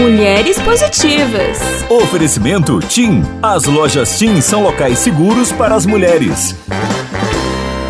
[0.00, 1.58] Mulheres Positivas.
[1.90, 3.22] Oferecimento TIM.
[3.42, 6.56] As lojas TIM são locais seguros para as mulheres.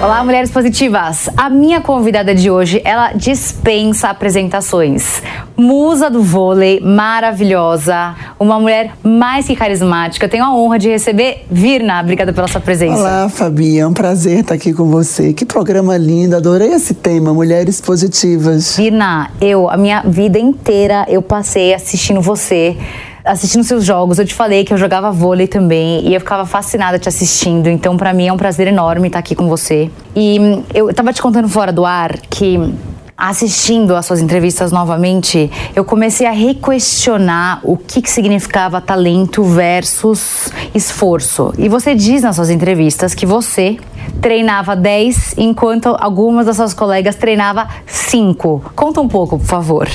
[0.02, 1.28] Olá, mulheres positivas.
[1.36, 5.22] A minha convidada de hoje, ela dispensa apresentações.
[5.54, 10.26] Musa do vôlei, maravilhosa, uma mulher mais que carismática.
[10.26, 12.00] Tenho a honra de receber Virna.
[12.00, 12.98] Obrigada pela sua presença.
[12.98, 13.78] Olá, Fabi.
[13.78, 15.34] É um prazer estar aqui com você.
[15.34, 16.34] Que programa lindo.
[16.34, 18.78] Adorei esse tema, mulheres positivas.
[18.78, 22.74] Virna, eu, a minha vida inteira, eu passei assistindo você
[23.30, 24.18] assistindo seus jogos.
[24.18, 27.68] Eu te falei que eu jogava vôlei também e eu ficava fascinada te assistindo.
[27.68, 29.90] Então, para mim é um prazer enorme estar aqui com você.
[30.14, 32.58] E hum, eu tava te contando fora do ar que
[33.20, 40.50] assistindo as suas entrevistas novamente, eu comecei a requestionar o que, que significava talento versus
[40.74, 41.52] esforço.
[41.58, 43.76] E você diz nas suas entrevistas que você
[44.22, 48.72] treinava 10, enquanto algumas das suas colegas treinava 5.
[48.74, 49.86] Conta um pouco, por favor.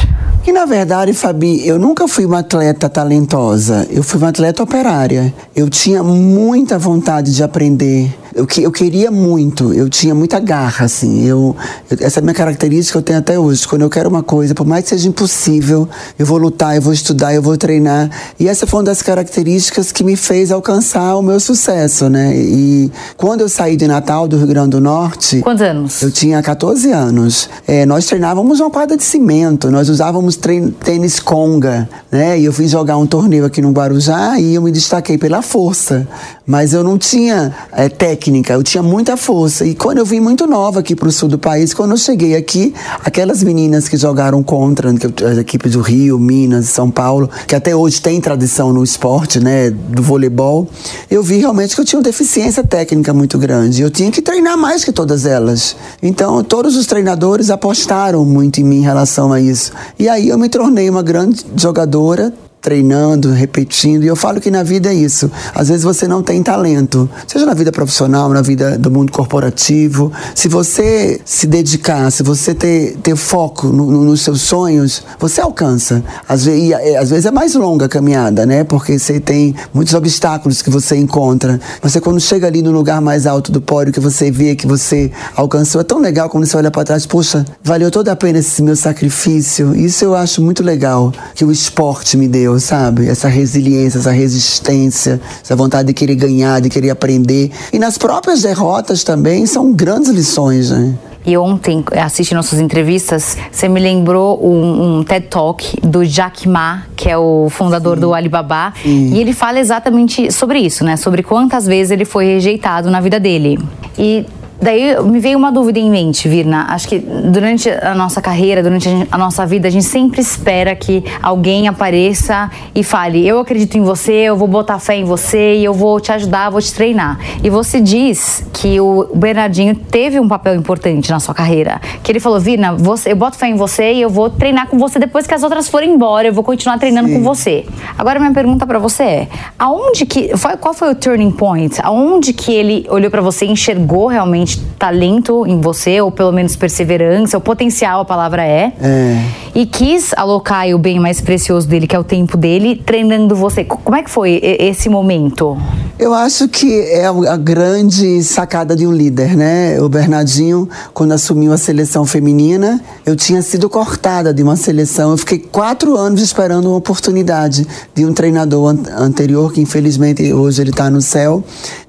[0.48, 3.88] E na verdade, Fabi, eu nunca fui uma atleta talentosa.
[3.90, 5.34] Eu fui uma atleta operária.
[5.56, 11.26] Eu tinha muita vontade de aprender eu, eu queria muito, eu tinha muita garra, assim.
[11.26, 11.56] Eu,
[11.90, 13.66] eu, essa é a minha característica que eu tenho até hoje.
[13.66, 15.88] Quando eu quero uma coisa, por mais que seja impossível,
[16.20, 18.10] eu vou lutar, eu vou estudar, eu vou treinar.
[18.38, 22.36] E essa foi uma das características que me fez alcançar o meu sucesso, né?
[22.36, 25.40] E quando eu saí de Natal, do Rio Grande do Norte.
[25.40, 26.02] Quantos anos?
[26.02, 27.50] Eu tinha 14 anos.
[27.66, 30.38] É, nós treinávamos uma quadra de cimento, nós usávamos
[30.84, 32.38] tênis conga, né?
[32.38, 36.06] E eu fui jogar um torneio aqui no Guarujá e eu me destaquei pela força.
[36.46, 39.66] Mas eu não tinha é, técnica eu tinha muita força.
[39.66, 42.36] E quando eu vim muito nova aqui para o sul do país, quando eu cheguei
[42.36, 47.76] aqui, aquelas meninas que jogaram contra as equipes do Rio, Minas, São Paulo, que até
[47.76, 50.68] hoje tem tradição no esporte, né, do voleibol,
[51.10, 53.82] eu vi realmente que eu tinha uma deficiência técnica muito grande.
[53.82, 55.76] Eu tinha que treinar mais que todas elas.
[56.02, 59.72] Então, todos os treinadores apostaram muito em mim em relação a isso.
[59.98, 62.34] E aí eu me tornei uma grande jogadora,
[62.66, 64.04] treinando, repetindo.
[64.04, 65.30] E eu falo que na vida é isso.
[65.54, 70.12] Às vezes você não tem talento, seja na vida profissional, na vida do mundo corporativo.
[70.34, 75.42] Se você se dedicar, se você ter, ter foco no, no, nos seus sonhos, você
[75.42, 76.04] alcança.
[76.28, 78.64] Às vezes, é, às vezes é mais longa a caminhada, né?
[78.64, 81.60] Porque você tem muitos obstáculos que você encontra.
[81.84, 85.12] Você, quando chega ali no lugar mais alto do pódio, que você vê que você
[85.36, 88.64] alcançou, é tão legal quando você olha para trás, poxa, valeu toda a pena esse
[88.64, 89.76] meu sacrifício.
[89.76, 93.08] Isso eu acho muito legal que o esporte me deu sabe?
[93.08, 97.52] Essa resiliência, essa resistência, essa vontade de querer ganhar, de querer aprender.
[97.72, 100.96] E nas próprias derrotas também são grandes lições, né?
[101.26, 106.84] E ontem, assistindo nossas entrevistas, você me lembrou um, um, TED Talk do Jack Ma,
[106.96, 108.02] que é o fundador Sim.
[108.02, 108.72] do Alibaba.
[108.84, 109.12] Sim.
[109.12, 110.96] E ele fala exatamente sobre isso, né?
[110.96, 113.58] Sobre quantas vezes ele foi rejeitado na vida dele.
[113.98, 114.24] E
[114.62, 116.68] Daí me veio uma dúvida em mente, Virna.
[116.70, 121.04] Acho que durante a nossa carreira, durante a nossa vida, a gente sempre espera que
[121.22, 125.64] alguém apareça e fale: Eu acredito em você, eu vou botar fé em você e
[125.64, 127.20] eu vou te ajudar, vou te treinar.
[127.44, 131.82] E você diz que o Bernardinho teve um papel importante na sua carreira.
[132.02, 134.78] Que ele falou: Virna, você, eu boto fé em você e eu vou treinar com
[134.78, 137.16] você depois que as outras forem embora, eu vou continuar treinando Sim.
[137.16, 137.66] com você.
[137.98, 139.28] Agora, minha pergunta para você é:
[139.60, 140.32] aonde que.
[140.62, 141.76] Qual foi o turning point?
[141.84, 144.45] Aonde que ele olhou para você e enxergou realmente?
[144.78, 148.74] Talento em você, ou pelo menos perseverança, ou potencial, a palavra é.
[148.82, 149.26] é.
[149.54, 153.64] E quis alocar o bem mais precioso dele, que é o tempo dele, treinando você.
[153.64, 155.58] Como é que foi esse momento?
[155.98, 159.80] Eu acho que é a grande sacada de um líder, né?
[159.82, 165.12] O Bernardinho, quando assumiu a seleção feminina, eu tinha sido cortada de uma seleção.
[165.12, 170.62] Eu fiquei quatro anos esperando uma oportunidade de um treinador an anterior, que infelizmente hoje
[170.62, 171.42] ele está no céu.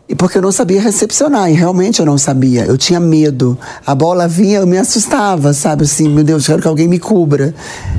[0.09, 2.65] E porque eu não sabia recepcionar, e realmente eu não sabia.
[2.65, 3.59] Eu tinha medo.
[3.85, 5.83] A bola vinha, eu me assustava, sabe?
[5.83, 7.53] Assim, meu Deus, quero que alguém me cubra.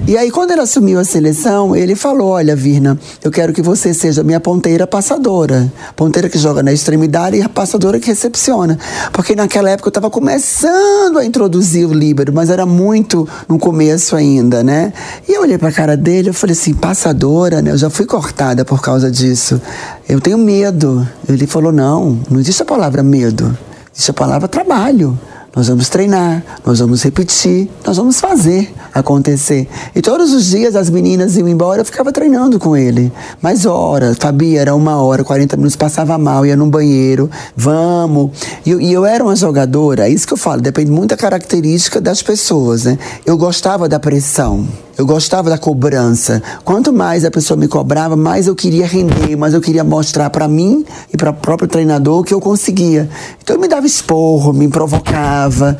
[0.07, 3.93] E aí, quando ele assumiu a seleção, ele falou: Olha, Virna, eu quero que você
[3.93, 5.69] seja minha ponteira passadora.
[5.97, 8.79] Ponteira que joga na extremidade e a passadora que recepciona.
[9.11, 14.15] Porque naquela época eu estava começando a introduzir o líbero, mas era muito no começo
[14.15, 14.93] ainda, né?
[15.27, 17.71] E eu olhei para a cara dele, eu falei assim: passadora, né?
[17.71, 19.61] Eu já fui cortada por causa disso.
[20.07, 21.05] Eu tenho medo.
[21.27, 21.96] Ele falou: não,
[22.29, 23.57] não existe a palavra medo,
[23.93, 25.17] existe a palavra trabalho.
[25.55, 29.67] Nós vamos treinar, nós vamos repetir, nós vamos fazer acontecer.
[29.95, 33.11] E todos os dias as meninas iam embora, eu ficava treinando com ele.
[33.41, 38.31] Mas hora, Fabi, era uma hora, 40 minutos, passava mal, ia no banheiro, vamos.
[38.65, 41.99] E, e eu era uma jogadora, é isso que eu falo, depende muito da característica
[42.01, 42.97] das pessoas, né?
[43.25, 44.65] Eu gostava da pressão.
[44.97, 46.41] Eu gostava da cobrança.
[46.65, 50.47] Quanto mais a pessoa me cobrava, mais eu queria render, mais eu queria mostrar para
[50.47, 50.83] mim
[51.13, 53.07] e para o próprio treinador que eu conseguia.
[53.43, 55.77] Então eu me dava esporro, me provocava.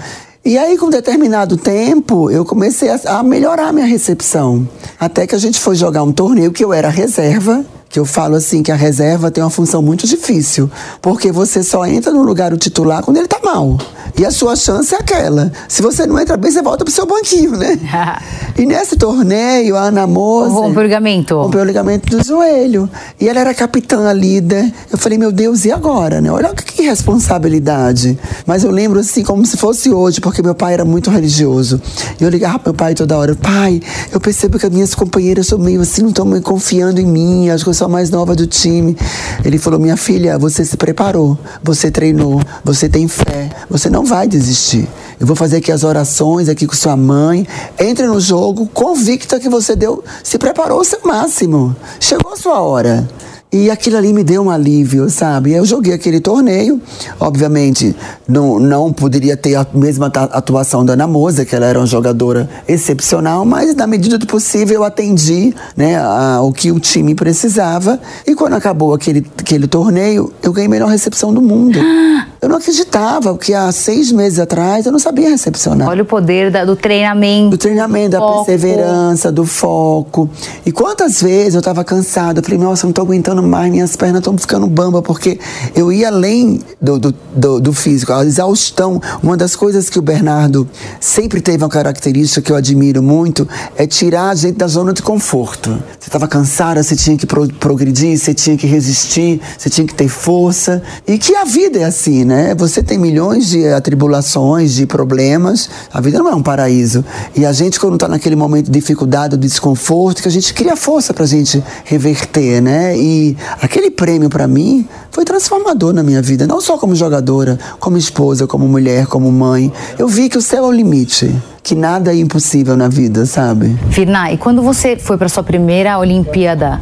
[0.48, 4.66] E aí, com determinado tempo, eu comecei a, a melhorar minha recepção.
[4.98, 8.36] Até que a gente foi jogar um torneio que eu era reserva que eu falo
[8.36, 10.70] assim que a reserva tem uma função muito difícil,
[11.02, 13.78] porque você só entra no lugar o titular quando ele tá mal.
[14.20, 15.52] E a sua chance é aquela.
[15.68, 17.80] Se você não entra bem, você volta pro seu banquinho, né?
[18.58, 20.56] e nesse torneio, a Ana Moza...
[20.56, 21.40] Rompeu o ligamento.
[21.40, 22.90] Rompeu o ligamento do joelho.
[23.22, 24.74] E ela era capitã líder.
[24.92, 26.32] Eu falei, meu Deus, e agora, né?
[26.32, 28.18] Olha que responsabilidade.
[28.44, 31.80] Mas eu lembro assim, como se fosse hoje, porque meu pai era muito religioso.
[32.20, 33.36] E eu ligava pro meu pai toda hora.
[33.36, 33.80] Pai,
[34.12, 37.52] eu percebo que as minhas companheiras são meio assim, não estão confiando em mim.
[37.52, 38.98] Acho que eu sou a mais nova do time.
[39.46, 41.38] Ele falou, minha filha, você se preparou.
[41.62, 42.42] Você treinou.
[42.64, 43.52] Você tem fé.
[43.70, 44.88] Você não vai desistir.
[45.20, 47.46] Eu vou fazer aqui as orações aqui com sua mãe.
[47.78, 51.76] Entre no jogo, convicta que você deu, se preparou o seu máximo.
[52.00, 53.08] Chegou a sua hora.
[53.52, 55.54] E aquilo ali me deu um alívio, sabe?
[55.54, 56.82] Eu joguei aquele torneio,
[57.18, 57.96] obviamente
[58.28, 62.50] não, não poderia ter a mesma atuação da Ana Moza, que ela era uma jogadora
[62.68, 68.00] excepcional, mas na medida do possível eu atendi né, a, o que o time precisava.
[68.26, 71.80] E quando acabou aquele, aquele torneio, eu ganhei a melhor recepção do mundo.
[72.40, 75.90] Eu não acreditava, porque há seis meses atrás eu não sabia recepcionar.
[75.90, 77.50] Olha o poder da, do treinamento.
[77.50, 78.46] Do treinamento, da foco.
[78.46, 80.30] perseverança, do foco.
[80.64, 84.20] E quantas vezes eu estava cansada, eu falei, nossa, não estou aguentando mais, minhas pernas
[84.20, 85.40] estão ficando bamba, porque
[85.76, 89.02] eu ia além do, do, do, do, físico, a exaustão.
[89.22, 90.68] Uma das coisas que o Bernardo
[91.00, 95.02] sempre teve uma característica que eu admiro muito é tirar a gente da zona de
[95.02, 95.72] conforto.
[96.00, 99.94] Você estava cansada, você tinha que pro, progredir, você tinha que resistir, você tinha que
[99.94, 100.82] ter força.
[101.08, 102.56] E que a vida é assim, né?
[102.56, 105.70] Você tem milhões de atribulações, de problemas.
[105.92, 107.04] A vida não é um paraíso.
[107.36, 110.76] E a gente, quando está naquele momento de dificuldade, de desconforto, que a gente cria
[110.76, 112.98] força para a gente reverter, né?
[112.98, 113.27] E
[113.62, 118.46] aquele prêmio para mim foi transformador na minha vida, não só como jogadora, como esposa,
[118.46, 119.72] como mulher, como mãe.
[119.98, 121.34] Eu vi que o céu é o limite
[121.64, 123.78] que nada é impossível na vida, sabe?
[123.88, 126.80] Virna, e quando você foi para sua primeira Olimpíada,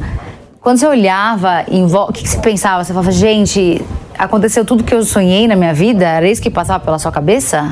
[0.62, 2.84] quando você olhava em volta, o que, que você pensava?
[2.84, 3.82] Você falava, gente,
[4.16, 6.06] aconteceu tudo que eu sonhei na minha vida?
[6.06, 7.72] Era isso que passava pela sua cabeça?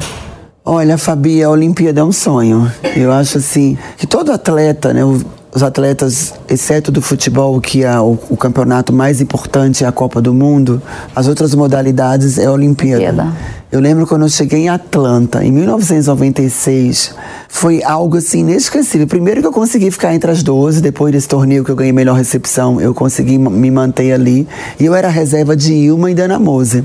[0.66, 2.72] Olha, Fabi, a Olimpíada é um sonho.
[2.96, 5.02] Eu acho assim que todo atleta, né,
[5.56, 10.22] os atletas, exceto do futebol, que é o, o, campeonato mais importante é a Copa
[10.22, 10.82] do Mundo,
[11.16, 13.04] as outras modalidades é a Olimpíada.
[13.04, 13.34] Olimpíada.
[13.72, 17.16] Eu lembro quando eu cheguei em Atlanta, em 1996,
[17.50, 19.08] foi algo assim inesquecível.
[19.08, 22.16] Primeiro que eu consegui ficar entre as 12, depois desse torneio que eu ganhei melhor
[22.16, 24.48] recepção, eu consegui me manter ali.
[24.80, 26.84] E eu era reserva de Ilma e Dana Mose.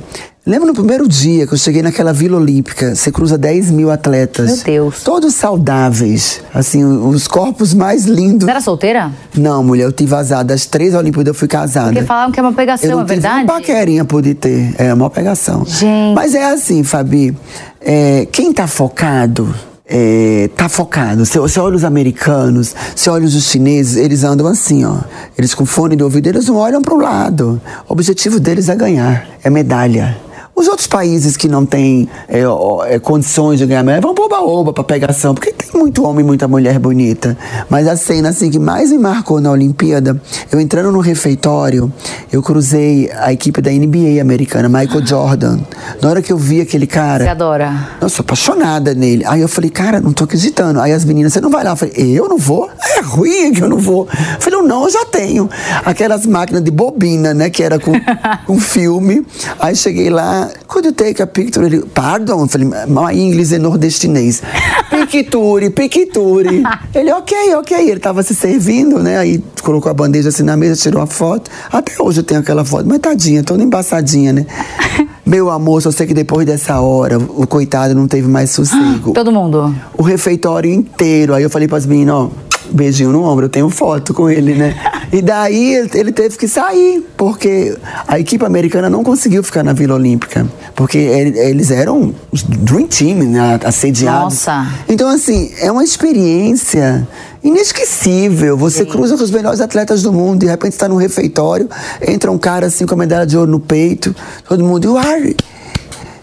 [0.49, 4.47] Lembro no primeiro dia que eu cheguei naquela Vila Olímpica, você cruza 10 mil atletas.
[4.47, 5.03] Meu Deus.
[5.03, 6.41] Todos saudáveis.
[6.55, 8.47] Assim, os corpos mais lindos.
[8.47, 9.13] Você era solteira?
[9.37, 10.43] Não, mulher, eu tive azar.
[10.43, 11.93] Das três Olimpíadas eu fui casada.
[11.93, 13.45] Porque falavam que é uma pegação, eu não é verdade?
[13.45, 14.75] Uma paquerinha pude ter.
[14.79, 15.67] É uma pegação.
[15.67, 16.15] Gente.
[16.15, 17.37] Mas é assim, Fabi.
[17.79, 19.55] É, quem tá focado
[19.87, 21.27] é, tá focado.
[21.27, 24.97] Você, você olha os americanos, você olha os chineses, eles andam assim, ó.
[25.37, 27.61] Eles com fone de ouvido, eles não olham para o lado.
[27.87, 30.17] O objetivo deles é ganhar, é medalha.
[30.59, 32.43] Os outros países que não têm é,
[32.89, 36.27] é, condições de ganhar medalha vão pro oba-oba pra pegação, porque tem muito homem e
[36.27, 37.39] muita mulher bonita.
[37.71, 40.21] Mas a cena assim, que mais me marcou na Olimpíada,
[40.51, 41.93] eu entrando no refeitório,
[42.33, 45.61] eu cruzei a equipe da NBA americana, Michael Jordan.
[46.03, 47.23] Na hora que eu vi aquele cara.
[47.23, 47.91] Você adora?
[48.01, 49.25] Nossa, apaixonada nele.
[49.27, 50.81] Aí eu falei, cara, não tô acreditando.
[50.81, 51.71] Aí as meninas, você não vai lá?
[51.71, 52.69] Eu falei, eu não vou?
[52.97, 54.09] É ruim que eu não vou.
[54.11, 55.49] Eu falei, não, eu já tenho.
[55.85, 57.93] Aquelas máquinas de bobina, né, que era com,
[58.45, 59.25] com filme.
[59.61, 61.65] Aí cheguei lá, could you take a picture?
[61.65, 62.43] Ele, pardon?
[62.43, 64.43] Eu falei, my English é nordestinês.
[64.91, 66.63] Picture, picture.
[66.95, 67.91] Ele, ok, ok.
[67.91, 69.19] Ele tava se servindo, né?
[69.19, 71.51] Aí colocou a bandeja assim na mesa, tirou a foto.
[71.71, 74.47] Até hoje eu tenho aquela foto, mas tadinha, toda embaçadinha, né?
[75.25, 79.13] Meu amor, só sei que depois dessa hora, o coitado não teve mais sossego.
[79.15, 79.75] Todo mundo?
[79.97, 81.35] O refeitório inteiro.
[81.35, 82.31] Aí eu falei para as meninas, ó,
[82.71, 84.75] beijinho no ombro, eu tenho foto com ele, né?
[85.13, 89.95] E daí ele teve que sair, porque a equipe americana não conseguiu ficar na Vila
[89.95, 90.47] Olímpica.
[90.75, 92.15] Porque eles eram
[92.61, 94.35] Dream Team, né, assediados.
[94.35, 94.67] Nossa!
[94.89, 97.07] Então, assim, é uma experiência
[97.43, 98.57] inesquecível.
[98.57, 98.91] Você Sim.
[98.91, 101.69] cruza com os melhores atletas do mundo, de repente está num refeitório,
[102.07, 104.15] entra um cara assim com a medalha de ouro no peito,
[104.47, 105.37] todo mundo, you are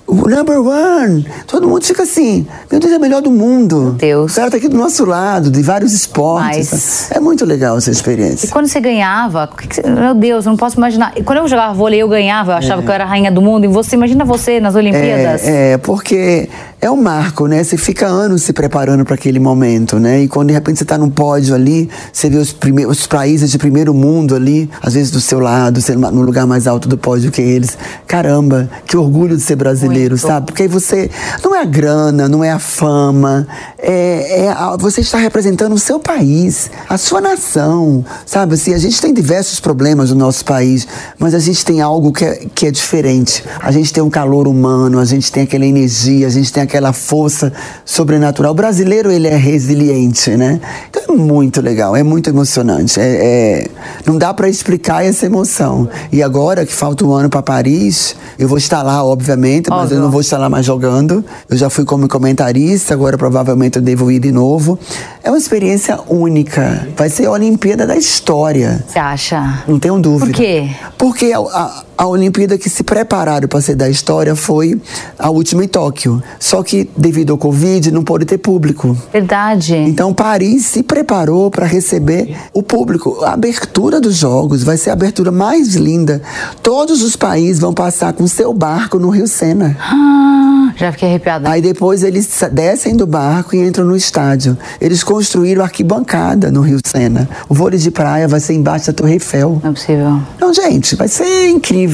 [0.07, 1.25] number one.
[1.47, 3.81] Todo mundo fica assim, meu Deus, é o melhor do mundo.
[3.81, 4.33] Meu Deus.
[4.33, 6.69] O cara tá aqui do nosso lado, de vários esportes.
[6.71, 7.11] Mas...
[7.11, 8.47] É muito legal essa experiência.
[8.47, 9.49] E quando você ganhava,
[9.85, 11.13] meu Deus, eu não posso imaginar.
[11.15, 12.83] E quando eu jogava vôlei, eu ganhava, eu achava é.
[12.83, 13.65] que eu era a rainha do mundo.
[13.65, 15.43] E você, imagina você nas Olimpíadas.
[15.47, 16.49] É, é porque
[16.81, 17.63] é um marco, né?
[17.63, 20.21] Você fica anos se preparando para aquele momento, né?
[20.21, 23.49] E quando de repente você está num pódio ali, você vê os, primeiros, os países
[23.49, 26.97] de primeiro mundo ali, às vezes do seu lado, você no lugar mais alto do
[26.97, 27.77] pódio que eles.
[28.05, 30.17] Caramba, que orgulho de ser brasileiro, Muito.
[30.17, 30.45] sabe?
[30.47, 31.09] Porque aí você.
[31.43, 33.47] Não é a grana, não é a fama,
[33.77, 38.55] é, é a, você está representando o seu país, a sua nação, sabe?
[38.55, 40.87] Assim, a gente tem diversos problemas no nosso país,
[41.19, 43.43] mas a gente tem algo que é, que é diferente.
[43.61, 46.93] A gente tem um calor humano, a gente tem aquela energia, a gente tem aquela
[46.93, 47.51] força
[47.83, 48.51] sobrenatural.
[48.51, 50.59] O brasileiro, ele é resiliente, né?
[50.89, 52.99] Então é muito legal, é muito emocionante.
[52.99, 53.67] É, é
[54.05, 55.87] não dá para explicar essa emoção.
[56.11, 59.97] E agora que falta um ano para Paris, eu vou estar lá, obviamente, mas Óbvio.
[59.97, 61.23] eu não vou estar lá mais jogando.
[61.49, 64.77] Eu já fui como comentarista, agora provavelmente eu devo ir de novo.
[65.23, 66.87] É uma experiência única.
[66.95, 68.83] Vai ser a Olimpíada da história.
[68.87, 69.63] Você acha?
[69.67, 70.25] Não tenho dúvida.
[70.31, 70.69] Por quê?
[70.97, 74.79] Porque a, a, a Olimpíada que se prepararam para ser da história foi
[75.17, 76.21] a última em Tóquio.
[76.39, 78.97] Só que devido ao Covid não pôde ter público.
[79.11, 79.75] Verdade.
[79.75, 83.23] Então Paris se preparou para receber o público.
[83.23, 86.21] A abertura dos jogos vai ser a abertura mais linda.
[86.61, 89.77] Todos os países vão passar com seu barco no Rio Sena.
[89.79, 91.49] Ah, já fiquei arrepiada.
[91.49, 94.57] Aí depois eles descem do barco e entram no estádio.
[94.81, 97.29] Eles construíram arquibancada no Rio Sena.
[97.47, 99.61] O vôlei de praia vai ser embaixo da Torre Eiffel.
[99.63, 100.21] Não é possível.
[100.35, 101.84] Então, gente, vai ser incrível.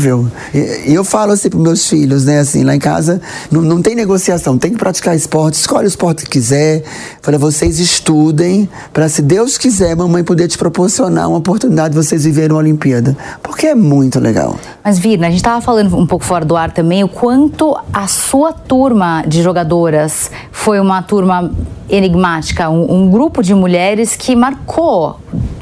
[0.53, 3.21] E eu falo assim para meus filhos, né, assim, lá em casa,
[3.51, 6.83] não, não tem negociação, tem que praticar esporte, escolhe o esporte que quiser.
[7.21, 12.24] Falei, vocês estudem para, se Deus quiser, mamãe poder te proporcionar uma oportunidade de vocês
[12.24, 13.15] viverem uma Olimpíada.
[13.41, 14.57] Porque é muito legal.
[14.83, 18.07] Mas, Virna, a gente estava falando um pouco fora do ar também o quanto a
[18.07, 21.51] sua turma de jogadoras foi uma turma
[21.89, 25.19] enigmática, um, um grupo de mulheres que marcou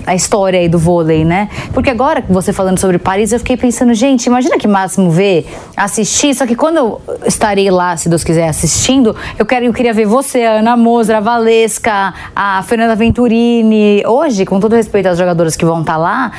[0.09, 1.49] a história aí do vôlei, né?
[1.71, 5.45] Porque agora, você falando sobre Paris, eu fiquei pensando, gente, imagina que máximo ver,
[5.77, 9.93] assistir, só que quando eu estarei lá, se Deus quiser, assistindo, eu, quero, eu queria
[9.93, 14.03] ver você, a Ana Moser, a Valesca, a Fernanda Venturini.
[14.05, 16.31] Hoje, com todo respeito às jogadoras que vão estar tá lá,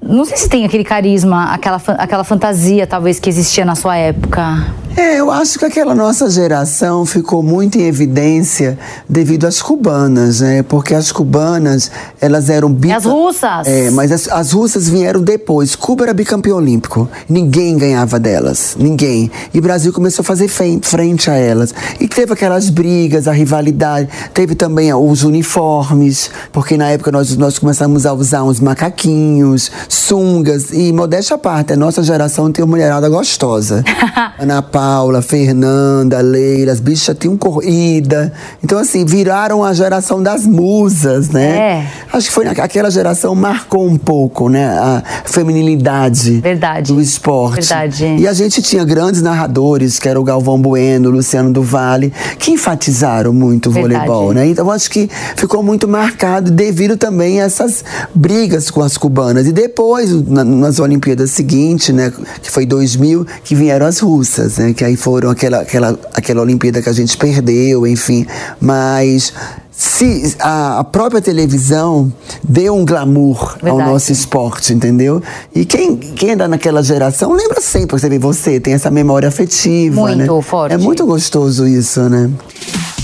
[0.00, 4.64] não sei se tem aquele carisma, aquela, aquela fantasia talvez que existia na sua época.
[4.96, 8.78] É, eu acho que aquela nossa geração ficou muito em evidência
[9.08, 10.62] devido às cubanas, né?
[10.62, 11.90] Porque as cubanas,
[12.20, 12.96] elas eram bica...
[12.96, 13.66] As russas!
[13.66, 15.76] É, mas as, as russas vieram depois.
[15.76, 17.08] Cuba era bicampeão olímpico.
[17.28, 18.76] Ninguém ganhava delas.
[18.78, 19.30] Ninguém.
[19.54, 21.74] E o Brasil começou a fazer frente a elas.
[22.00, 24.08] E teve aquelas brigas, a rivalidade.
[24.34, 30.72] Teve também os uniformes, porque na época nós, nós começamos a usar uns macaquinhos, sungas.
[30.72, 33.84] E modéstia à parte, a nossa geração tem uma mulherada gostosa.
[34.38, 38.32] Ana Paula Fernanda, Leila, as bichas tinham corrida.
[38.62, 41.48] Então, assim, viraram a geração das musas, né?
[41.48, 41.86] É.
[42.12, 44.68] Acho que foi aquela geração marcou um pouco, né?
[44.68, 46.92] A feminilidade Verdade.
[46.92, 47.66] do esporte.
[47.66, 48.18] Verdade.
[48.20, 52.12] E a gente tinha grandes narradores, que era o Galvão Bueno, o Luciano do Vale,
[52.38, 54.46] que enfatizaram muito o voleibol, né?
[54.46, 59.44] Então, acho que ficou muito marcado devido também a essas brigas com as cubanas.
[59.44, 62.12] E depois, na, nas Olimpíadas seguintes, né?
[62.40, 64.67] Que foi 2000, que vieram as russas, né?
[64.74, 68.26] Que aí foram aquela, aquela, aquela Olimpíada que a gente perdeu, enfim.
[68.60, 69.32] Mas
[69.78, 73.70] se a, própria televisão deu um glamour Verdade.
[73.70, 75.22] ao nosso esporte, entendeu?
[75.54, 80.00] E quem, quem anda naquela geração lembra sempre, você vê, você tem essa memória afetiva,
[80.00, 80.42] muito né?
[80.42, 80.74] forte.
[80.74, 82.28] É muito gostoso isso, né?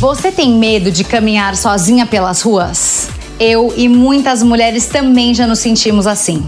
[0.00, 3.08] Você tem medo de caminhar sozinha pelas ruas?
[3.38, 6.44] Eu e muitas mulheres também já nos sentimos assim.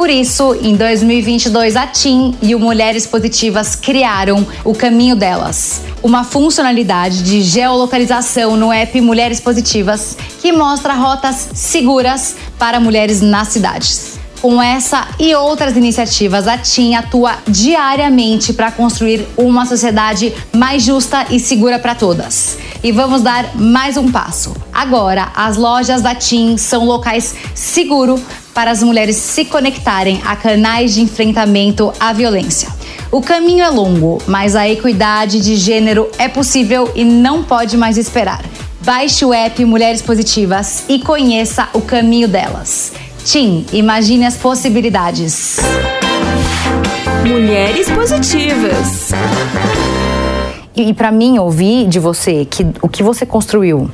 [0.00, 6.24] Por isso, em 2022, a TIM e o Mulheres Positivas criaram o Caminho Delas, uma
[6.24, 14.18] funcionalidade de geolocalização no app Mulheres Positivas que mostra rotas seguras para mulheres nas cidades.
[14.40, 21.26] Com essa e outras iniciativas, a TIM atua diariamente para construir uma sociedade mais justa
[21.28, 22.56] e segura para todas.
[22.82, 24.56] E vamos dar mais um passo.
[24.72, 28.22] Agora, as lojas da TIM são locais seguros
[28.54, 32.68] para as mulheres se conectarem a canais de enfrentamento à violência.
[33.10, 37.96] O caminho é longo, mas a equidade de gênero é possível e não pode mais
[37.96, 38.44] esperar.
[38.82, 42.92] Baixe o app Mulheres Positivas e conheça o caminho delas.
[43.24, 45.58] Tim, imagine as possibilidades.
[47.26, 49.10] Mulheres Positivas.
[50.74, 53.90] E, e para mim, ouvir de você que o que você construiu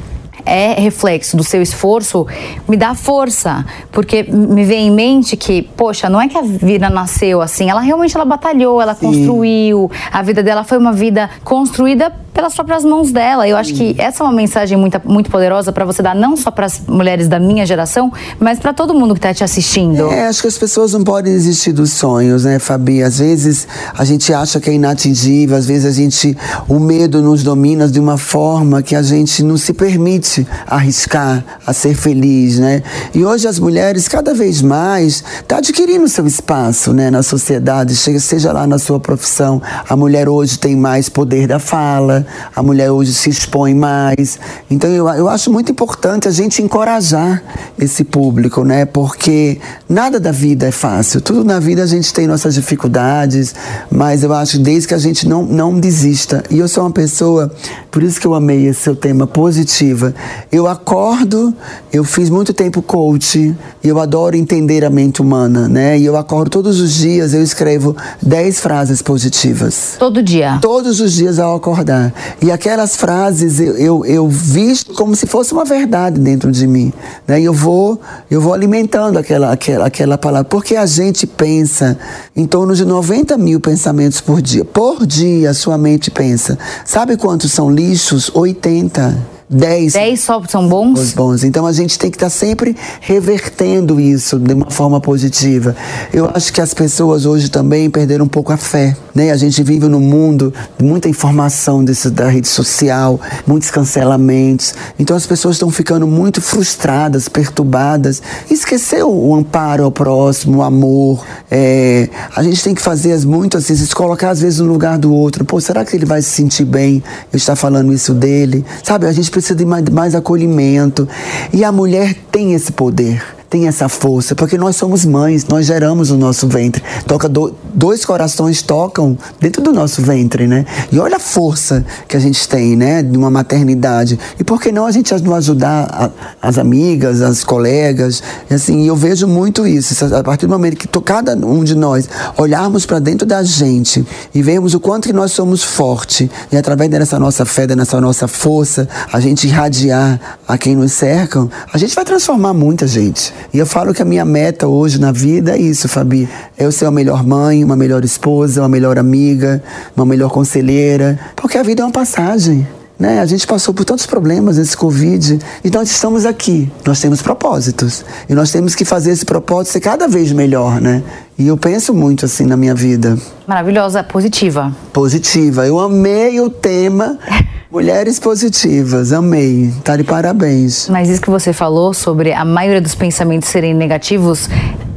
[0.47, 2.27] é reflexo do seu esforço,
[2.69, 6.89] me dá força, porque me vem em mente que, poxa, não é que a vida
[6.89, 9.07] nasceu assim, ela realmente ela batalhou, ela Sim.
[9.07, 13.49] construiu, a vida dela foi uma vida construída pelas próprias mãos dela.
[13.49, 16.51] Eu acho que essa é uma mensagem muito, muito poderosa para você dar não só
[16.51, 20.13] para as mulheres da minha geração, mas para todo mundo que está te assistindo.
[20.13, 23.03] É, acho que as pessoas não podem desistir dos sonhos, né, Fabi?
[23.03, 23.67] Às vezes
[23.97, 26.37] a gente acha que é inatingível, às vezes a gente
[26.69, 31.73] o medo nos domina de uma forma que a gente não se permite arriscar a
[31.73, 32.83] ser feliz, né?
[33.15, 38.53] E hoje as mulheres cada vez mais tá adquirindo seu espaço, né, na sociedade, seja
[38.53, 39.63] lá na sua profissão.
[39.89, 44.39] A mulher hoje tem mais poder da fala, a mulher hoje se expõe mais.
[44.71, 47.43] Então eu, eu acho muito importante a gente encorajar
[47.79, 48.85] esse público, né?
[48.85, 51.21] Porque nada da vida é fácil.
[51.21, 53.55] Tudo na vida a gente tem nossas dificuldades,
[53.91, 56.43] mas eu acho desde que a gente não, não desista.
[56.51, 57.53] E eu sou uma pessoa,
[57.91, 60.15] por isso que eu amei esse seu tema, positiva.
[60.51, 61.55] Eu acordo,
[61.93, 65.99] eu fiz muito tempo coach, e eu adoro entender a mente humana, né?
[65.99, 69.97] E eu acordo todos os dias, eu escrevo 10 frases positivas.
[69.99, 70.59] Todo dia?
[70.61, 72.13] Todos os dias ao acordar.
[72.41, 76.93] E aquelas frases eu, eu, eu visto como se fosse uma verdade dentro de mim.
[77.27, 77.41] Né?
[77.41, 80.49] E eu vou, eu vou alimentando aquela, aquela, aquela palavra.
[80.49, 81.99] Porque a gente pensa
[82.35, 84.65] em torno de 90 mil pensamentos por dia.
[84.65, 86.59] Por dia a sua mente pensa.
[86.85, 88.31] Sabe quantos são lixos?
[88.35, 89.36] 80.
[89.49, 89.93] 10.
[89.93, 91.13] 10 só são bons?
[91.13, 91.45] Bons.
[91.45, 95.77] Então a gente tem que estar tá sempre revertendo isso de uma forma positiva.
[96.13, 98.97] Eu acho que as pessoas hoje também perderam um pouco a fé.
[99.15, 99.31] Né?
[99.31, 104.75] A gente vive num mundo de muita informação desse, da rede social, muitos cancelamentos.
[104.99, 108.21] Então as pessoas estão ficando muito frustradas, perturbadas.
[108.51, 111.25] Esqueceu o amparo ao próximo, o amor.
[111.51, 115.13] É, a gente tem que fazer muito assim, se colocar às vezes no lugar do
[115.13, 115.45] outro.
[115.45, 118.65] Pô, será que ele vai se sentir bem eu estar falando isso dele?
[118.83, 121.07] Sabe, a gente precisa de mais, mais acolhimento.
[121.53, 126.11] E a mulher tem esse poder tem essa força, porque nós somos mães, nós geramos
[126.11, 126.83] o nosso ventre.
[127.07, 130.65] Toca do, dois corações tocam dentro do nosso ventre, né?
[130.91, 134.19] E olha a força que a gente tem, né, de uma maternidade.
[134.39, 136.11] E por que não a gente ajudar a,
[136.49, 138.23] as amigas, as colegas?
[138.51, 140.05] Assim, eu vejo muito isso.
[140.15, 144.43] A partir do momento que cada um de nós olharmos para dentro da gente e
[144.43, 148.89] vermos o quanto que nós somos fortes e através dessa nossa fé, dessa nossa força,
[149.13, 153.33] a gente irradiar a quem nos cercam, a gente vai transformar muita gente.
[153.53, 156.29] E eu falo que a minha meta hoje na vida é isso, Fabi.
[156.59, 159.63] Eu ser uma melhor mãe, uma melhor esposa, uma melhor amiga,
[159.97, 161.19] uma melhor conselheira.
[161.35, 162.67] Porque a vida é uma passagem.
[162.99, 163.21] Né?
[163.21, 166.71] A gente passou por tantos problemas nesse Covid e nós estamos aqui.
[166.85, 171.03] Nós temos propósitos e nós temos que fazer esse propósito ser cada vez melhor, né?
[171.39, 173.19] E eu penso muito assim na minha vida.
[173.47, 174.75] Maravilhosa, positiva.
[174.93, 175.67] Positiva.
[175.67, 177.19] Eu amei o tema
[177.71, 179.73] Mulheres positivas, amei.
[179.83, 180.89] Tá de parabéns.
[180.89, 184.49] Mas isso que você falou sobre a maioria dos pensamentos serem negativos,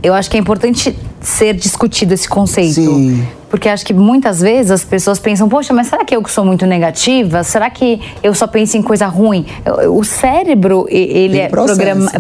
[0.03, 2.75] eu acho que é importante ser discutido esse conceito.
[2.75, 3.27] Sim.
[3.49, 6.45] Porque acho que muitas vezes as pessoas pensam, poxa, mas será que eu que sou
[6.45, 7.43] muito negativa?
[7.43, 9.45] Será que eu só penso em coisa ruim?
[9.89, 12.11] O cérebro, ele é programado.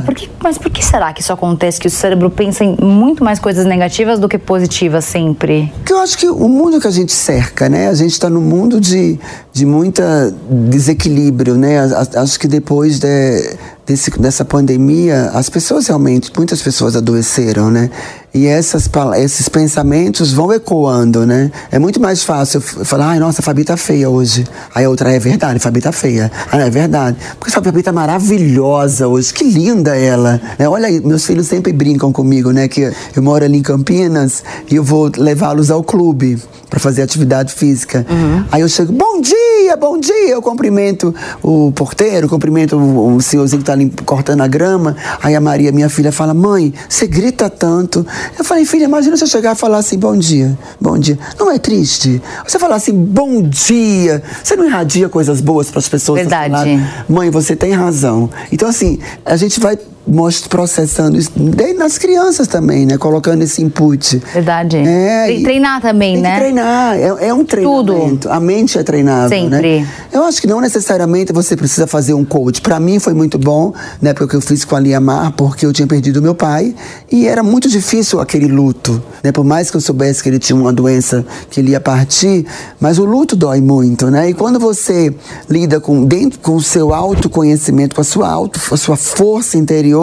[0.41, 1.79] Mas por que será que isso acontece?
[1.79, 5.71] Que o cérebro pensa em muito mais coisas negativas do que positivas sempre?
[5.77, 7.87] Porque eu acho que o mundo que a gente cerca, né?
[7.87, 9.19] A gente está num mundo de,
[9.53, 11.79] de muita desequilíbrio, né?
[12.15, 17.89] Acho que depois de, desse, dessa pandemia, as pessoas realmente, muitas pessoas adoeceram, né?
[18.33, 21.51] E essas, esses pensamentos vão ecoando, né?
[21.71, 24.45] É muito mais fácil falar, ai, nossa, a Fabi tá feia hoje.
[24.73, 26.31] Aí a outra, é verdade, a Fabi tá feia.
[26.51, 27.17] Ah, é verdade.
[27.37, 30.41] Porque a Fabi tá maravilhosa hoje, que linda ela.
[30.57, 30.67] Né?
[30.67, 32.67] Olha aí, meus filhos sempre brincam comigo, né?
[32.67, 36.37] Que eu moro ali em Campinas e eu vou levá-los ao clube
[36.69, 38.05] para fazer atividade física.
[38.09, 38.45] Uhum.
[38.51, 40.29] Aí eu chego, bom dia, bom dia.
[40.29, 44.95] Eu cumprimento o porteiro, cumprimento o, o senhorzinho que tá ali cortando a grama.
[45.21, 48.05] Aí a Maria, minha filha, fala: Mãe, você grita tanto.
[48.37, 51.08] Eu falei: Filha, imagina você chegar e falar assim: Bom dia, bom dia.
[51.39, 52.21] Não é triste?
[52.45, 54.21] Você falar assim: Bom dia.
[54.43, 56.19] Você não irradia coisas boas para as pessoas?
[56.21, 56.79] Verdade.
[57.07, 58.29] Mãe, você tem razão.
[58.51, 59.77] Então, assim, a gente vai
[60.09, 61.31] mostro processando isso
[61.77, 62.97] nas crianças também, né?
[62.97, 64.21] Colocando esse input.
[64.33, 64.77] Verdade.
[64.77, 66.33] É, que treinar também, tem né?
[66.33, 68.19] Que treinar, é, é um treinamento.
[68.21, 68.31] Tudo.
[68.31, 69.57] A mente é treinável, né?
[69.57, 69.79] Sempre.
[69.81, 69.87] Né?
[70.11, 72.61] Eu acho que não necessariamente você precisa fazer um coach.
[72.61, 74.13] Para mim foi muito bom, né?
[74.13, 76.73] Porque eu fiz com a Liamar, porque eu tinha perdido meu pai
[77.11, 79.31] e era muito difícil aquele luto, né?
[79.31, 82.45] Por mais que eu soubesse que ele tinha uma doença que ele ia partir,
[82.79, 84.29] mas o luto dói muito, né?
[84.29, 85.13] E quando você
[85.49, 89.98] lida com dentro com o seu autoconhecimento, com a sua auto, a sua força interior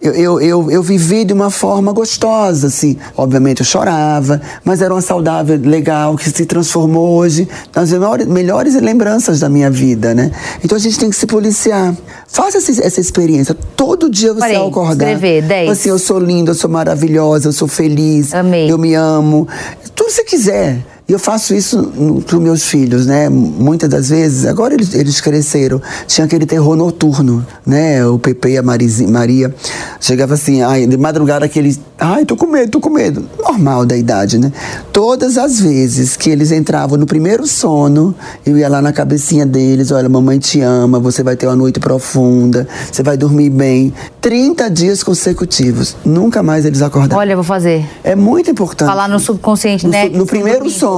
[0.00, 2.96] eu, eu, eu, eu vivi de uma forma gostosa, assim.
[3.16, 8.74] Obviamente eu chorava, mas era uma saudável legal que se transformou hoje nas melhores, melhores
[8.74, 10.30] lembranças da minha vida, né?
[10.64, 11.94] Então a gente tem que se policiar.
[12.26, 13.56] Faça essa, essa experiência.
[13.76, 15.12] Todo dia você Parei, acordar.
[15.12, 15.70] Escrever, 10.
[15.70, 18.34] Assim, eu sou linda, eu sou maravilhosa, eu sou feliz.
[18.34, 18.70] Amei.
[18.70, 19.46] Eu me amo.
[19.94, 20.93] Tudo que você quiser.
[21.06, 21.92] E eu faço isso
[22.26, 23.28] para meus filhos, né?
[23.28, 28.06] Muitas das vezes, agora eles, eles cresceram, tinha aquele terror noturno, né?
[28.06, 29.54] O Pepe e a Marizinha, Maria
[30.00, 33.22] chegava assim, ai, de madrugada aquele, ai, tô com medo, tô com medo.
[33.38, 34.50] Normal da idade, né?
[34.94, 38.14] Todas as vezes que eles entravam no primeiro sono,
[38.44, 41.80] eu ia lá na cabecinha deles, olha, mamãe te ama, você vai ter uma noite
[41.80, 43.92] profunda, você vai dormir bem.
[44.22, 45.96] 30 dias consecutivos.
[46.02, 47.20] Nunca mais eles acordaram.
[47.20, 47.84] Olha, vou fazer.
[48.02, 48.88] É muito importante.
[48.88, 50.08] Falar no subconsciente, no, né?
[50.08, 50.93] No primeiro sono,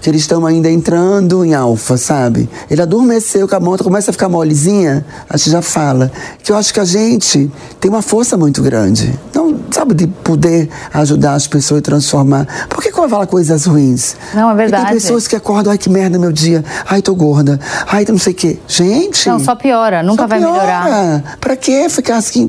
[0.00, 2.48] que eles estão ainda entrando em alfa, sabe?
[2.70, 6.10] Ele adormeceu com a mão, começa a ficar molezinha, a gente já fala.
[6.42, 9.18] Que eu acho que a gente tem uma força muito grande.
[9.34, 12.46] Não, sabe, de poder ajudar as pessoas a transformar.
[12.68, 14.16] Por que, que eu falar coisas ruins?
[14.34, 14.86] Não, é verdade.
[14.86, 18.32] tem pessoas que acordam, ai que merda meu dia, ai tô gorda, ai não sei
[18.32, 18.58] o quê.
[18.66, 19.28] Gente.
[19.28, 20.52] Não, só piora, nunca só vai piora.
[20.52, 21.38] melhorar.
[21.40, 22.48] Pra que ficar assim,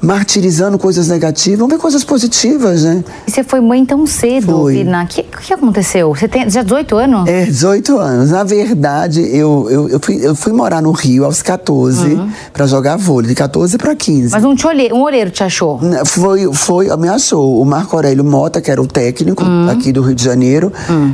[0.00, 1.58] martirizando coisas negativas?
[1.58, 3.04] Vamos ver coisas positivas, né?
[3.26, 4.66] E você foi mãe tão cedo.
[4.66, 5.04] Virna.
[5.04, 6.14] O que, que aconteceu?
[6.14, 7.28] Você tem já 18 anos?
[7.28, 8.30] É, 18 anos.
[8.30, 12.18] Na verdade, eu, eu, eu, fui, eu fui morar no Rio aos 14
[12.52, 14.22] pra jogar vôlei, de 14 pra 15.
[14.22, 14.28] Uhum.
[14.32, 15.80] Mas um, te olhe, um olheiro te achou?
[16.04, 19.68] Foi, foi, me achou o Marco Aurélio Mota, que era o técnico Hum.
[19.70, 20.72] aqui do Rio de Janeiro,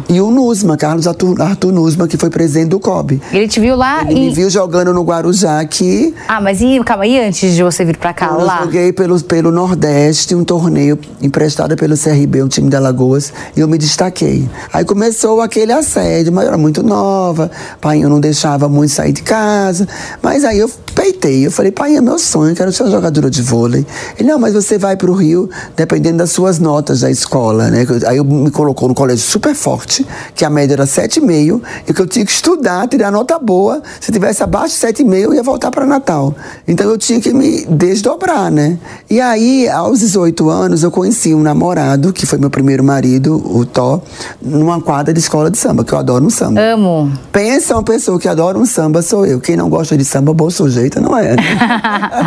[0.08, 3.20] e o Nusma, Carlos Arthur, Arthur Nusma, que foi presidente do COB.
[3.32, 4.34] Ele te viu lá Ele me e.
[4.34, 6.14] viu jogando no Guarujá aqui.
[6.28, 8.60] Ah, mas e, calma, e antes de você vir pra cá, Eu lá?
[8.64, 13.68] joguei pelo, pelo Nordeste, um torneio emprestado pelo CRB, um time de Alagoas, e eu
[13.68, 14.48] me destaquei.
[14.72, 17.48] Aí começou aquele assédio, mas eu era muito nova,
[17.80, 19.86] pai eu não deixava muito sair de casa,
[20.20, 23.30] mas aí eu peitei, eu falei, pai, é meu sonho, eu quero ser uma jogadora
[23.30, 23.86] de vôlei.
[24.18, 27.86] Ele, não, mas você vai pro Rio dependendo das suas notas da escola, né?
[28.08, 32.00] Aí eu me colocou no colégio super forte, que a média era 7,5, e que
[32.00, 35.70] eu tinha que estudar, tirar nota boa, se tivesse abaixo de 7,5 eu ia voltar
[35.70, 36.34] para Natal.
[36.66, 38.78] Então eu tinha que me desdobrar, né?
[39.08, 43.64] E aí, aos 18 anos, eu conheci um namorado, que foi meu primeiro marido, o
[43.64, 44.02] Tó,
[44.40, 46.60] numa quadra de escola de samba, que eu adoro um samba.
[46.60, 47.12] Amo.
[47.32, 49.40] Pensa uma pessoa que adora um samba, sou eu.
[49.40, 51.36] Quem não gosta de samba, boa sujeita, não é?
[51.36, 51.42] né?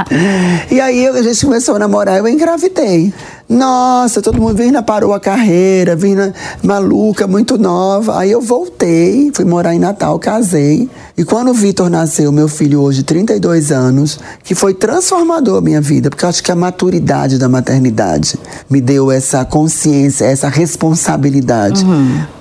[0.71, 3.13] e aí a gente começou a namorar, eu engravidei.
[3.49, 6.33] Nossa, todo mundo, Virna parou a carreira, Virna
[6.63, 8.19] maluca, muito nova.
[8.19, 10.87] Aí eu voltei, fui morar em Natal, casei.
[11.17, 15.81] E quando o Vitor nasceu, meu filho hoje, 32 anos, que foi transformador a minha
[15.81, 18.37] vida, porque eu acho que a maturidade da maternidade
[18.69, 21.83] me deu essa consciência, essa responsabilidade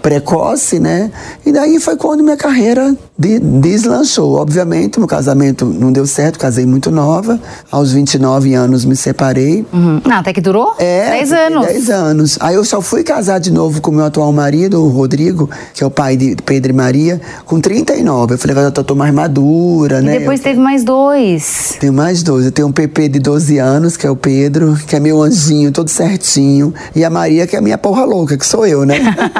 [0.03, 1.11] precoce, né?
[1.44, 4.35] E daí foi quando minha carreira de- deslanchou.
[4.37, 7.40] Obviamente, meu casamento não deu certo, casei muito nova.
[7.71, 9.66] Aos 29 anos me separei.
[9.73, 10.01] Uhum.
[10.07, 10.75] Não, até que durou?
[10.79, 11.67] É, 10 fiquei anos.
[11.67, 12.39] 10 anos.
[12.41, 15.87] Aí eu só fui casar de novo com meu atual marido, o Rodrigo, que é
[15.87, 18.35] o pai de Pedro e Maria, com 39.
[18.35, 20.19] Eu falei, agora eu tô mais madura, E né?
[20.19, 21.77] depois Eu teve mais dois.
[21.81, 22.47] tenho mais dois.
[22.47, 25.71] Eu tenho um PP de 12 anos, que é o Pedro, que é meu anjinho,
[25.73, 26.73] todo certinho.
[26.95, 28.97] E a Maria, que é a minha porra louca, que sou eu, né?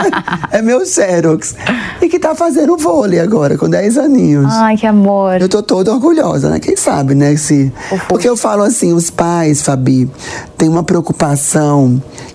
[0.51, 1.55] é meu Xerox.
[2.01, 4.53] E que tá fazendo vôlei agora, com 10 aninhos.
[4.53, 5.41] Ai, que amor.
[5.41, 6.59] Eu tô toda orgulhosa, né?
[6.61, 7.37] Quem sabe, né?
[7.37, 7.73] Se...
[8.09, 10.11] Porque eu falo assim, os pais, Fabi,
[10.57, 11.48] têm uma preocupação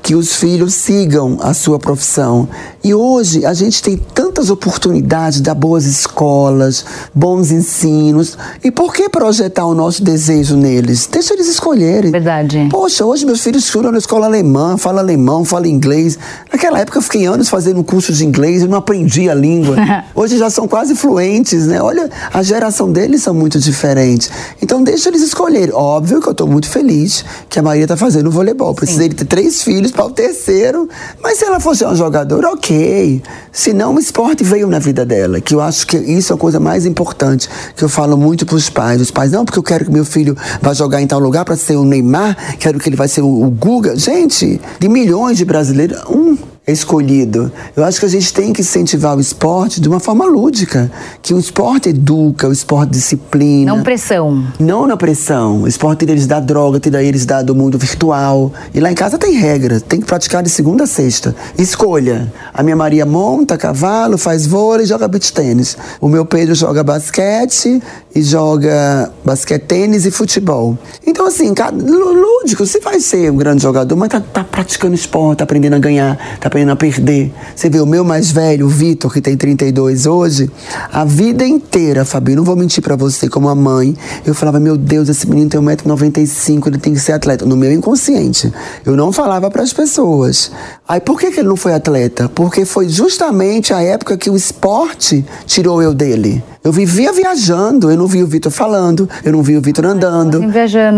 [0.01, 2.47] que os filhos sigam a sua profissão.
[2.83, 8.37] E hoje a gente tem tantas oportunidades de dar boas escolas, bons ensinos.
[8.63, 11.07] E por que projetar o nosso desejo neles?
[11.09, 12.11] Deixa eles escolherem.
[12.11, 12.67] Verdade.
[12.69, 16.19] Poxa, hoje meus filhos estudam na escola alemã, falam alemão, falam inglês.
[16.51, 19.77] Naquela época eu fiquei anos fazendo um curso de inglês e não aprendi a língua.
[20.13, 21.81] Hoje já são quase fluentes, né?
[21.81, 24.29] Olha, a geração deles são muito diferentes.
[24.61, 25.73] Então deixa eles escolherem.
[25.73, 28.73] Óbvio que eu estou muito feliz que a Maria está fazendo voleibol.
[28.73, 30.89] Precisei de ter três filhos para o terceiro.
[31.21, 33.21] Mas se ela fosse uma jogadora, ok.
[33.51, 35.39] Se não, o esporte veio na vida dela.
[35.39, 38.55] Que eu acho que isso é a coisa mais importante que eu falo muito para
[38.55, 39.01] os pais.
[39.01, 41.55] Os pais, não, porque eu quero que meu filho vá jogar em tal lugar para
[41.55, 43.95] ser o Neymar, quero que ele vai ser o, Guga.
[43.95, 46.37] Gente, de milhões de brasileiros, um
[46.71, 47.51] escolhido.
[47.75, 50.89] Eu acho que a gente tem que incentivar o esporte de uma forma lúdica.
[51.21, 53.75] Que o esporte educa, o esporte disciplina.
[53.75, 54.47] Não pressão.
[54.59, 55.63] Não na pressão.
[55.63, 58.51] O esporte tira eles da droga, tira eles da, do mundo virtual.
[58.73, 61.35] E lá em casa tem regra, tem que praticar de segunda a sexta.
[61.57, 62.31] Escolha.
[62.53, 65.77] A minha Maria monta cavalo, faz vôlei, joga beach tênis.
[65.99, 67.81] O meu Pedro joga basquete
[68.15, 70.77] e joga basquete, tênis e futebol.
[71.05, 75.43] Então, assim, lúdico, você vai ser um grande jogador, mas tá, tá praticando esporte, tá
[75.43, 77.33] aprendendo a ganhar, tá aprendendo a perder.
[77.55, 80.51] Você vê o meu mais velho, o Vitor, que tem 32 hoje,
[80.91, 84.77] a vida inteira, Fabi, não vou mentir pra você, como a mãe, eu falava, meu
[84.77, 87.43] Deus, esse menino tem 1,95m, ele tem que ser atleta.
[87.45, 88.53] No meu inconsciente.
[88.85, 90.51] Eu não falava pras pessoas.
[90.87, 92.29] Aí por que, que ele não foi atleta?
[92.29, 96.43] Porque foi justamente a época que o esporte tirou eu dele.
[96.63, 100.41] Eu vivia viajando, eu não vi o Vitor falando, eu não vi o Vitor andando.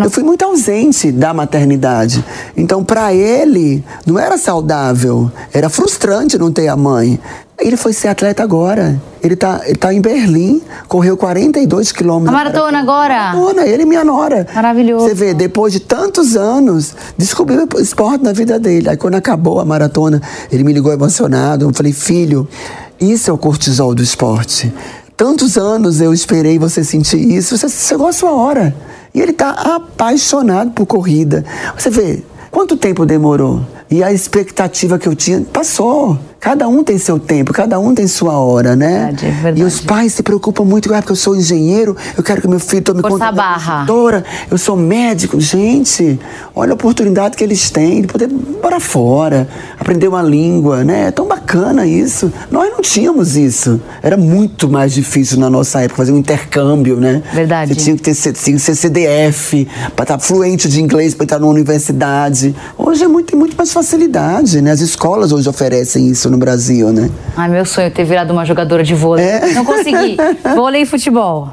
[0.04, 2.24] Eu fui muito ausente da maternidade.
[2.56, 7.20] Então, para ele, não era saudável, era frustrante não ter a mãe.
[7.58, 9.02] Ele foi ser atleta agora.
[9.24, 12.30] Ele tá, ele tá em Berlim, correu 42 quilômetros.
[12.30, 13.34] A maratona agora?
[13.34, 14.46] Maratona, ele e minha nora.
[14.54, 15.08] Maravilhoso.
[15.08, 18.90] Você vê, depois de tantos anos, descobriu o esporte na vida dele.
[18.90, 21.66] Aí quando acabou a maratona, ele me ligou emocionado.
[21.66, 22.48] Eu falei, filho,
[23.00, 24.72] isso é o cortisol do esporte.
[25.18, 28.76] Tantos anos eu esperei você sentir isso, você chegou a sua hora.
[29.14, 31.46] E ele está apaixonado por corrida.
[31.78, 33.66] Você vê, quanto tempo demorou?
[33.90, 36.18] E a expectativa que eu tinha passou.
[36.40, 39.06] Cada um tem seu tempo, cada um tem sua hora, né?
[39.06, 39.62] Verdade, é verdade.
[39.62, 42.60] E os pais se preocupam muito, ah, porque eu sou engenheiro, eu quero que meu
[42.60, 43.80] filho tome Força conta barra.
[43.80, 45.42] consultora, eu sou médico.
[45.42, 46.20] Gente,
[46.56, 49.48] olha a oportunidade que eles têm de poder ir para fora,
[49.80, 51.08] aprender uma língua, né?
[51.08, 52.32] É tão bacana isso.
[52.52, 53.82] Nós não tínhamos isso.
[54.04, 57.24] Era muito mais difícil na nossa época fazer um intercâmbio, né?
[57.34, 57.74] Verdade.
[57.74, 61.40] Você tinha que, ter, tinha que ser CDF, para estar fluente de inglês, para entrar
[61.40, 62.56] numa universidade.
[62.78, 64.72] Hoje é muito, muito mais facilidade, né?
[64.72, 67.10] As escolas hoje oferecem isso no Brasil, né?
[67.36, 69.26] Ai, meu sonho é ter virado uma jogadora de vôlei.
[69.26, 69.54] É.
[69.54, 70.16] Não consegui.
[70.56, 71.50] vôlei e futebol.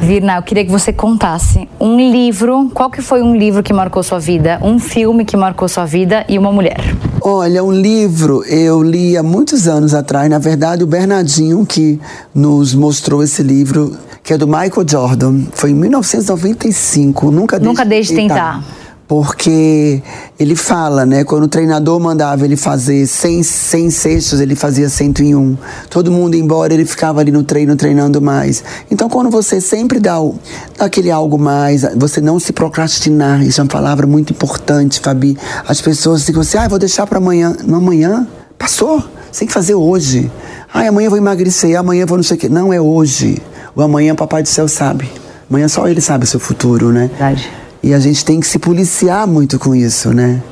[0.00, 2.68] Virna, eu queria que você contasse um livro.
[2.74, 4.58] Qual que foi um livro que marcou sua vida?
[4.60, 6.80] Um filme que marcou sua vida e uma mulher?
[7.20, 10.28] Olha, um livro eu li há muitos anos atrás.
[10.28, 12.00] Na verdade, o Bernardinho que
[12.34, 15.42] nos mostrou esse livro, que é do Michael Jordan.
[15.52, 17.30] Foi em 1995.
[17.30, 18.64] Nunca deixe Nunca deixe de tentar.
[19.12, 20.02] Porque
[20.40, 21.22] ele fala, né?
[21.22, 25.54] Quando o treinador mandava ele fazer 100, 100 cestos, ele fazia 101.
[25.90, 28.64] Todo mundo embora, ele ficava ali no treino, treinando mais.
[28.90, 30.36] Então, quando você sempre dá, o,
[30.78, 35.36] dá aquele algo mais, você não se procrastinar, isso é uma palavra muito importante, Fabi.
[35.68, 37.54] As pessoas ficam assim, ah, vou deixar para amanhã.
[37.66, 38.26] Não, amanhã
[38.58, 38.98] passou,
[39.30, 40.32] você tem que fazer hoje.
[40.72, 42.48] Ah, amanhã eu vou emagrecer, amanhã eu vou não sei o quê.
[42.48, 43.42] Não, é hoje.
[43.76, 45.06] O amanhã, Papai do Céu sabe.
[45.50, 47.08] Amanhã só ele sabe o seu futuro, né?
[47.08, 47.61] Verdade.
[47.82, 50.42] E a gente tem que se policiar muito com isso, né?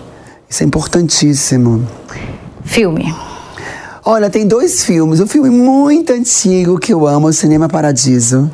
[0.49, 1.87] Isso é importantíssimo.
[2.65, 3.15] Filme.
[4.05, 5.21] Olha, tem dois filmes.
[5.21, 8.51] Um filme muito antigo que eu amo, o Cinema Paradiso.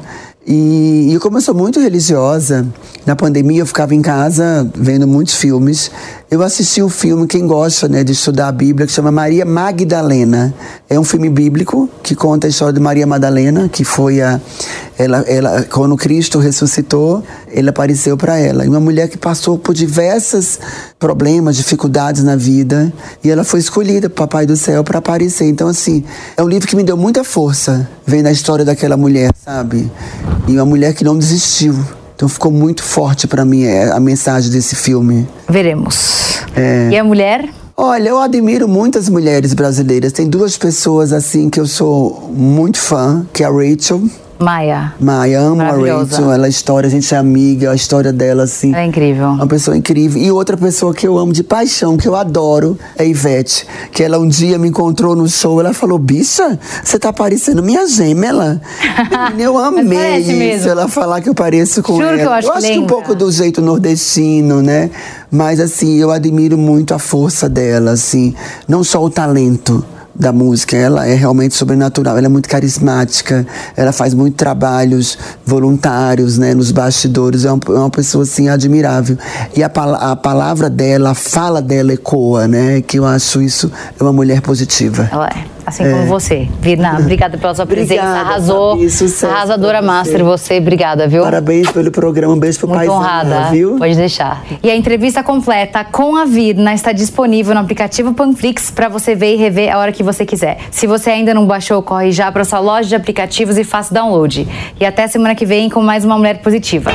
[0.47, 2.67] E, e como eu sou muito religiosa,
[3.05, 5.91] na pandemia eu ficava em casa vendo muitos filmes.
[6.29, 10.53] Eu assisti um filme, quem gosta né, de estudar a Bíblia, que chama Maria Magdalena.
[10.91, 14.41] É um filme bíblico que conta a história de Maria Madalena, que foi a.
[14.99, 18.65] Ela, ela, quando Cristo ressuscitou, ele apareceu para ela.
[18.65, 20.59] E uma mulher que passou por diversos
[20.99, 22.93] problemas, dificuldades na vida.
[23.23, 25.45] E ela foi escolhida para Papai do Céu para aparecer.
[25.45, 26.03] Então, assim,
[26.37, 29.89] é um livro que me deu muita força, vendo a história daquela mulher, sabe?
[30.49, 31.77] E uma mulher que não desistiu.
[32.17, 35.29] Então ficou muito forte para mim é, a mensagem desse filme.
[35.47, 36.41] Veremos.
[36.57, 36.89] É.
[36.91, 37.49] E a mulher?
[37.77, 40.13] Olha, eu admiro muitas mulheres brasileiras.
[40.13, 44.03] Tem duas pessoas assim que eu sou muito fã, que é a Rachel.
[44.39, 44.95] Maia.
[45.01, 45.71] Maia, amo a.
[45.73, 46.33] Rachel.
[46.33, 48.69] Ela é história, a gente é amiga, a história dela, assim.
[48.73, 49.29] Ela é incrível.
[49.29, 50.21] Uma pessoa incrível.
[50.21, 53.67] E outra pessoa que eu amo de paixão, que eu adoro, é a Ivete.
[53.91, 57.87] Que ela um dia me encontrou no show, ela falou, bicha, você tá parecendo minha
[57.87, 58.61] gêmea.
[59.39, 60.33] Eu amei isso.
[60.33, 60.71] mesmo.
[60.71, 62.19] Ela falar que eu pareço com Juro ela.
[62.19, 64.91] que eu acho que que um pouco do jeito nordestino, né?
[65.31, 68.35] Mas assim, eu admiro muito a força dela, assim.
[68.69, 69.85] Não só o talento
[70.19, 76.39] da música, ela é realmente sobrenatural, ela é muito carismática, ela faz muito trabalhos voluntários,
[76.39, 79.17] né, nos bastidores, é uma, é uma pessoa, assim, admirável.
[79.55, 84.03] E a, a palavra dela, a fala dela ecoa, né, que eu acho isso é
[84.03, 85.09] uma mulher positiva.
[85.13, 85.57] Ela é.
[85.67, 86.49] Assim como você.
[86.61, 88.01] Virna, obrigada pela sua presença.
[88.01, 88.77] Obrigada, Arrasou.
[88.77, 89.87] Fabi, sucesso Arrasadora você.
[89.87, 90.59] master, você.
[90.59, 91.25] Obrigada, viu?
[91.25, 93.77] Parabéns pelo programa, um beijo pro Muito honrada, viu?
[93.77, 94.45] pode deixar.
[94.63, 99.35] E a entrevista completa com a Virna está disponível no aplicativo Panflix para você ver
[99.35, 100.59] e rever a hora que você quiser.
[100.71, 104.49] Se você ainda não baixou, corre já para sua loja de aplicativos e faça download.
[104.81, 106.91] E até semana que vem com mais uma mulher positiva.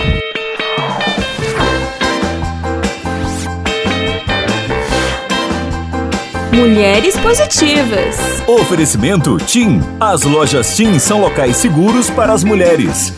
[6.54, 8.18] Mulheres Positivas.
[8.48, 9.80] Oferecimento TIM.
[10.00, 13.14] As lojas TIM são locais seguros para as mulheres.